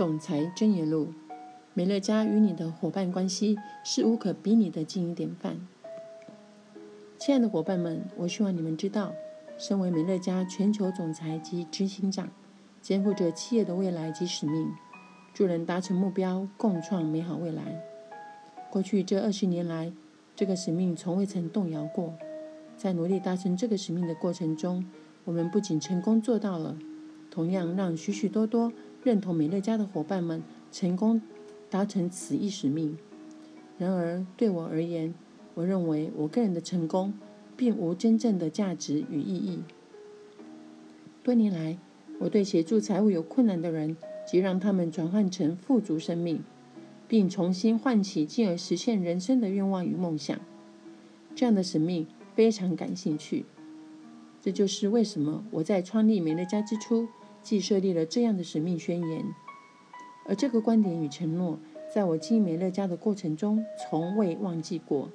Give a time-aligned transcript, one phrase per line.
[0.00, 1.12] 总裁真言录：
[1.74, 5.60] 美乐家与你的伙伴关系是无可比拟的经营典范。
[7.18, 9.12] 亲爱的伙伴们，我希望你们知道，
[9.58, 12.30] 身为美乐家全球总裁及执行长，
[12.80, 14.72] 肩负着企业的未来及使命，
[15.34, 17.84] 助人达成目标，共创美好未来。
[18.70, 19.92] 过去这二十年来，
[20.34, 22.14] 这个使命从未曾动摇过。
[22.74, 24.82] 在努力达成这个使命的过程中，
[25.26, 26.78] 我们不仅成功做到了，
[27.30, 28.72] 同样让许许多多
[29.02, 31.20] 认同美乐家的伙伴们成功
[31.68, 32.96] 达成此一使命。
[33.78, 35.14] 然而，对我而言，
[35.54, 37.14] 我认为我个人的成功
[37.56, 39.60] 并无真正的价值与意义。
[41.22, 41.78] 多年来，
[42.18, 46.42] 我对协助财务有困难的人及让他们转换成富足生命，
[47.08, 50.38] 并重新唤起进而实现人生的愿望与梦想，
[51.34, 52.06] 这样的使命。
[52.32, 53.44] 非常感兴趣，
[54.40, 57.06] 这就是为什么我在创立美乐家之初，
[57.42, 59.24] 既设立了这样的使命宣言。
[60.26, 61.58] 而这个观点与承诺，
[61.92, 65.10] 在我经营美乐家的过程中，从未忘记过。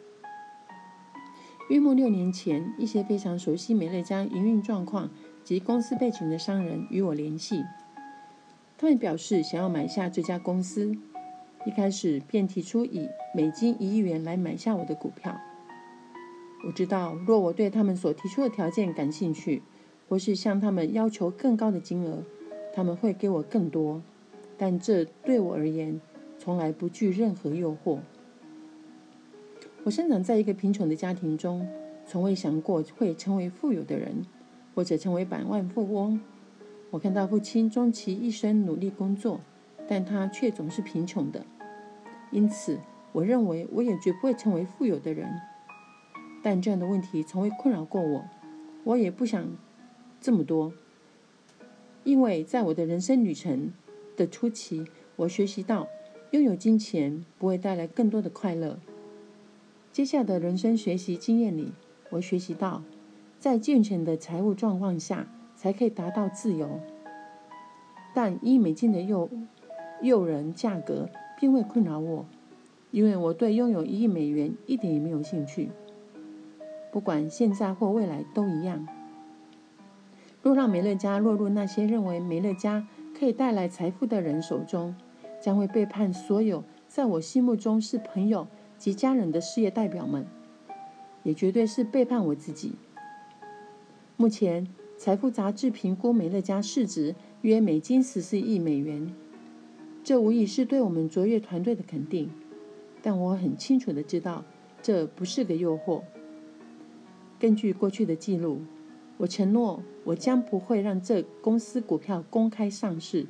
[1.69, 5.09] 约莫六年前，一些非常熟悉美乐家营运状况
[5.43, 7.63] 及公司背景的商人与我联系，
[8.77, 10.95] 他们表示想要买下这家公司，
[11.65, 15.39] 一开始便提出以美金一亿元来买下我的股票。
[16.67, 19.63] 我知道，若我对他们所提出的条件感兴趣，
[20.07, 22.23] 或是向他们要求更高的金额，
[22.73, 24.01] 他们会给我更多。
[24.57, 25.99] 但这对我而言，
[26.37, 27.99] 从来不具任何诱惑。
[29.83, 31.67] 我生长在一个贫穷的家庭中，
[32.07, 34.25] 从未想过会成为富有的人，
[34.73, 36.19] 或者成为百万富翁。
[36.91, 39.41] 我看到父亲终其一生努力工作，
[39.87, 41.45] 但他却总是贫穷的。
[42.31, 42.79] 因此，
[43.11, 45.29] 我认为我也绝不会成为富有的人。
[46.41, 48.23] 但这样的问题从未困扰过我，
[48.83, 49.47] 我也不想
[50.25, 50.73] 这么多，
[52.03, 53.71] 因为在我的人生旅程
[54.17, 54.83] 的初期，
[55.17, 55.87] 我学习到
[56.31, 58.79] 拥有金钱不会带来更多的快乐。
[59.91, 61.73] 接下的人生学习经验里，
[62.09, 62.81] 我学习到，
[63.39, 66.79] 在健全的财务状况下才可以达到自由。
[68.15, 69.29] 但一美金的诱
[70.01, 71.07] 诱人价格
[71.39, 72.25] 并未困扰我，
[72.89, 75.69] 因为我对拥有一亿美元一点也没有兴趣。
[76.91, 78.87] 不管现在或未来都一样。
[80.45, 84.95] 若让美乐家落入那些认为美乐家可以带来财富的人手中，
[85.41, 88.47] 将会背叛所有在我心目中是朋友
[88.77, 90.27] 及家人的事业代表们，
[91.23, 92.73] 也绝对是背叛我自己。
[94.17, 94.67] 目前，
[94.99, 99.11] 财富杂志评估美乐家市值约美金十四亿美元，
[100.03, 102.29] 这无疑是对我们卓越团队的肯定。
[103.01, 104.43] 但我很清楚的知道，
[104.83, 106.03] 这不是个诱惑。
[107.39, 108.61] 根据过去的记录，
[109.17, 113.27] 我承诺我将不会让这公司股票公开上市，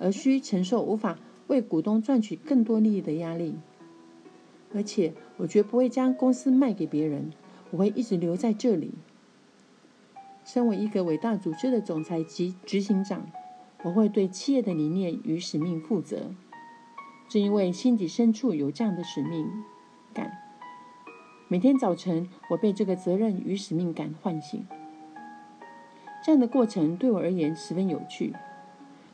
[0.00, 3.56] 而需承受无法为股东赚取更多利益的压力。
[4.74, 7.30] 而且，我绝不会将公司卖给别人，
[7.70, 8.94] 我会一直留在这里。
[10.44, 13.30] 身为一个伟大组织的总裁及执行长，
[13.84, 16.34] 我会对企业的理念与使命负责。
[17.28, 19.46] 正因为心底深处有这样的使命
[20.12, 20.32] 感。
[21.48, 24.66] 每天早晨，我被这个责任与使命感唤醒。
[26.28, 28.34] 这样的过程对我而言十分有趣。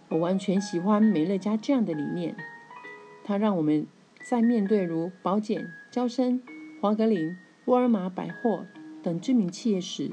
[0.09, 2.35] 我完全喜欢美乐家这样的理念。
[3.23, 3.87] 它让我们
[4.29, 6.43] 在面对如宝简、娇生、
[6.81, 7.37] 华格林、
[7.67, 8.67] 沃尔玛百货
[9.01, 10.11] 等知名企业时，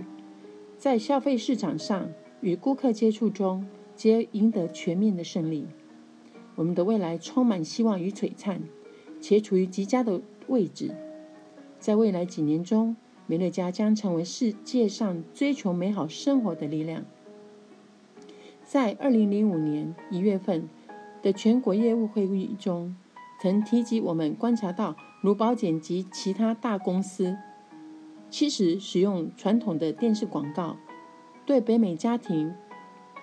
[0.78, 2.08] 在消费市场上
[2.40, 5.66] 与顾客接触中，皆赢得全面的胜利。
[6.54, 8.62] 我们的未来充满希望与璀璨，
[9.20, 10.92] 且处于极佳的位置。
[11.80, 12.96] 在未来几年中，
[13.32, 17.06] 美乐家将成为世界上追求美好生活的力量。
[18.66, 20.68] 在二零零五年一月份
[21.22, 22.94] 的全国业务会议中，
[23.42, 27.38] 曾提及我们观察到，如宝简及其他大公司，
[28.30, 30.76] 其实使用传统的电视广告
[31.46, 32.54] 对北美家庭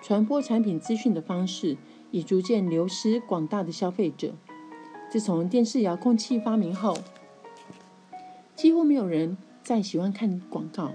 [0.01, 1.77] 传播产品资讯的方式，
[2.09, 4.33] 已逐渐流失广大的消费者。
[5.07, 6.97] 自从电视遥控器发明后，
[8.55, 10.93] 几乎没有人再喜欢看广告，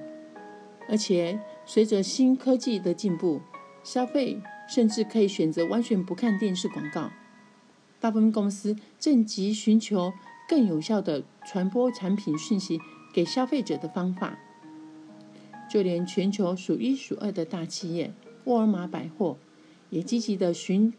[0.88, 3.40] 而且随着新科技的进步，
[3.82, 7.10] 消费甚至可以选择完全不看电视广告。
[8.00, 10.12] 大部分公司正急寻求
[10.48, 12.80] 更有效的传播产品讯息
[13.14, 14.38] 给消费者的方法。
[15.70, 18.12] 就连全球数一数二的大企业
[18.44, 19.38] 沃尔玛百货，
[19.88, 20.92] 也积极的寻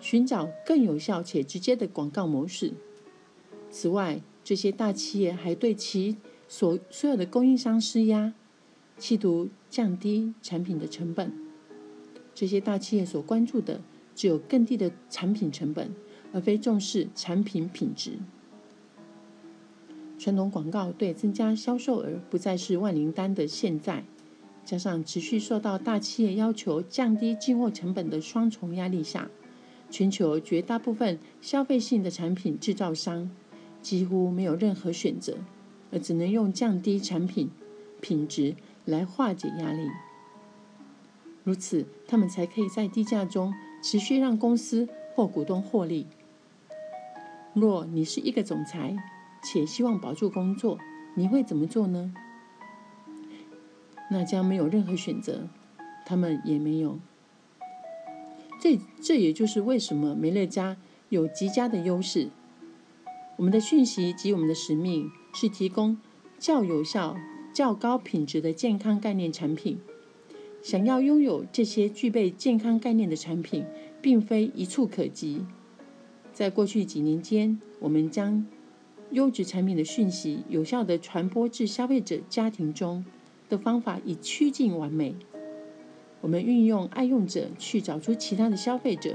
[0.00, 2.72] 寻找更有效且直接的广告模式。
[3.70, 6.16] 此外，这些大企业还对其
[6.48, 8.32] 所所有的供应商施压，
[8.96, 11.32] 企图降低产品的成本。
[12.34, 13.80] 这些大企业所关注的，
[14.14, 15.94] 只有更低的产品成本，
[16.32, 18.12] 而非重视产品品质。
[20.18, 24.04] 传统广告对增加销售额不再是万灵丹的现在，
[24.64, 29.30] 加上持续受到大企业要求降低进货成本的双重压力下，
[29.90, 33.30] 全球绝大部分消费性的产品制造商
[33.80, 35.36] 几乎没有任何选择，
[35.90, 37.50] 而只能用降低产品
[38.00, 38.54] 品质
[38.84, 39.88] 来化解压力。
[41.44, 46.06] 如此，他们才可以在低价中持续让公司或股东获利。
[47.54, 48.96] 若你是一个总裁，
[49.42, 50.78] 且希望保住工作，
[51.14, 52.12] 你会怎么做呢？
[54.10, 55.48] 那将没有任何选择，
[56.04, 56.98] 他们也没有。
[58.60, 60.76] 这这也就是为什么美乐家
[61.08, 62.28] 有极佳的优势。
[63.36, 65.96] 我们的讯息及我们的使命是提供
[66.36, 67.16] 较有效、
[67.54, 69.78] 较高品质的健康概念产品。
[70.64, 73.64] 想要拥有这些具备健康概念的产品，
[74.02, 75.46] 并非一触可及。
[76.32, 78.44] 在过去几年间，我们将
[79.12, 83.04] 优质产品的讯息有效地传播至消费者家庭中
[83.48, 85.14] 的方法已趋近完美。
[86.20, 89.14] 我们运用爱用者去找出其他的消费者。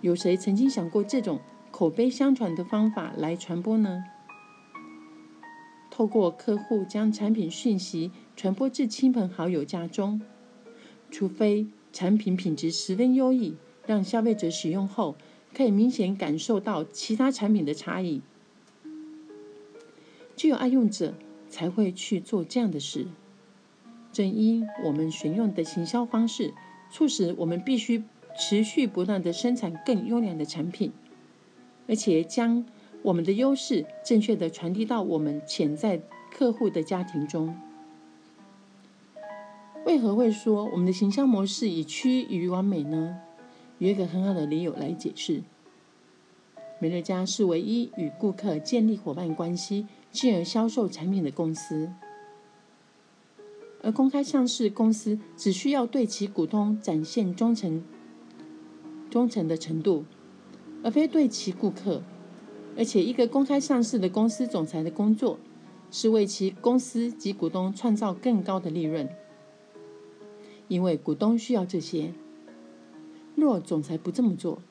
[0.00, 1.38] 有谁曾经想过这种
[1.70, 4.02] 口碑相传的方法来传播呢？
[6.00, 10.22] 透过客户将产品讯息传播至亲朋好友家中，
[11.10, 13.54] 除非产品品质十分优异，
[13.84, 15.14] 让消费者使用后
[15.54, 18.22] 可以明显感受到其他产品的差异。
[20.36, 21.12] 只有爱用者
[21.50, 23.06] 才会去做这样的事。
[24.10, 26.54] 正因我们选用的行销方式，
[26.90, 28.04] 促使我们必须
[28.38, 30.92] 持续不断的生产更优良的产品，
[31.86, 32.64] 而且将
[33.02, 37.56] 我们的优势正确的传递到我们潜在客户的家庭中。
[39.86, 43.20] 为何会说我们的行销模式已趋于完美呢？
[43.78, 45.42] 有一个很好的理由来解释：
[46.78, 49.86] 美乐家是唯一与顾客建立伙伴关系。
[50.12, 51.92] 进而销售产品的公司，
[53.80, 57.84] 而公开上市公司只需要对其股东展现忠诚、
[59.08, 60.04] 忠诚的程度，
[60.82, 62.02] 而非对其顾客。
[62.76, 65.38] 而且，一个公开上市的公司总裁的工作
[65.90, 69.08] 是为其公司及股东创造更高的利润，
[70.68, 72.12] 因为股东需要这些。
[73.34, 74.62] 若总裁不这么做，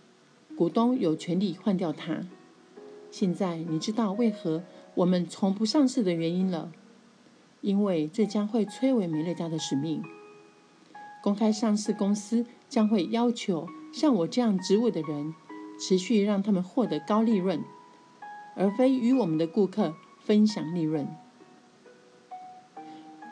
[0.56, 2.22] 股东有权利换掉他。
[3.12, 4.64] 现在你知道为何？
[4.96, 6.72] 我们从不上市的原因了，
[7.62, 10.04] 因为这将会摧毁美乐家的使命。
[11.24, 15.34] 公开上市公司将会要求像我这样职务的人，
[15.80, 17.64] 持续让他们获得高利润，
[18.60, 21.08] 而非与我们的顾客分享利润。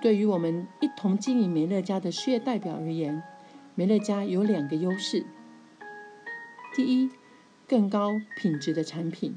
[0.02, 3.22] 对于我们一同经营美乐家的事业代表而言，
[3.76, 5.26] 美乐家有两个优势：
[6.74, 7.10] 第一，
[7.68, 9.34] 更高品质的产品；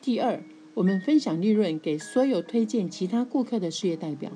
[0.00, 0.42] 第二。
[0.74, 4.30] 我们分享利润给所有推荐其他顾客的事业代表，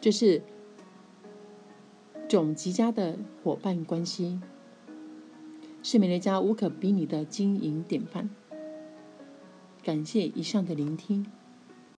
[0.00, 0.42] 这是
[2.26, 4.40] 种极佳的伙伴关系，
[5.82, 8.30] 是美乐家无可比拟的经营典范。
[9.88, 11.24] 感谢以上的聆听。